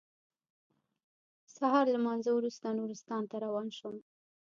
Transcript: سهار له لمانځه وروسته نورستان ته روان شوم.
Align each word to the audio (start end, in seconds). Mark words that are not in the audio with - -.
سهار 1.55 1.85
له 1.89 1.91
لمانځه 1.95 2.31
وروسته 2.35 2.65
نورستان 2.79 3.23
ته 3.29 3.35
روان 3.45 3.67
شوم. 3.77 3.95